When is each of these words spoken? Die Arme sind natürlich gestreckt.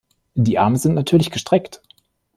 Die 0.33 0.57
Arme 0.57 0.79
sind 0.79 0.95
natürlich 0.95 1.29
gestreckt. 1.29 1.83